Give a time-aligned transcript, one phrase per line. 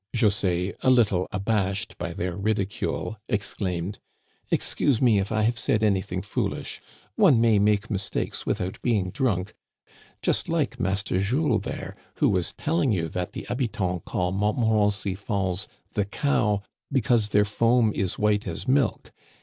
[0.17, 3.99] José, a little abashed by their ridicule, exclaimed:
[4.49, 6.81] Excuse me if I have said anything foolish.
[7.13, 9.53] One may make mistakes without being drunk,
[10.23, 15.13] just like Mas ter Jules there, who was telling you that the habitants call Montmorency
[15.13, 19.11] Falls' The Cow' because their foam is white as milk.